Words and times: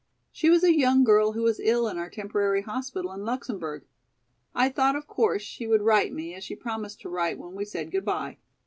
She 0.31 0.49
was 0.49 0.63
a 0.63 0.73
young 0.73 1.03
girl 1.03 1.33
who 1.33 1.43
was 1.43 1.59
ill 1.59 1.87
in 1.87 1.99
our 1.99 2.09
temporary 2.09 2.63
hospital 2.63 3.11
in 3.13 3.23
Luxemburg. 3.23 3.85
I 4.55 4.67
thought 4.67 4.95
of 4.95 5.05
course 5.05 5.43
she 5.43 5.67
would 5.67 5.83
write 5.83 6.11
me, 6.11 6.33
as 6.33 6.43
she 6.43 6.55
promised 6.55 7.01
to 7.01 7.09
write 7.09 7.37
when 7.37 7.53
we 7.53 7.65
said 7.65 7.91
goodby. 7.91 8.39